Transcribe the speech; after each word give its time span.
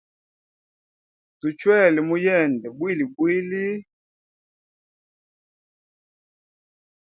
Tuchwele 1.39 1.99
mu 2.07 2.15
yende 2.25 2.67
bwilibwli. 2.77 3.65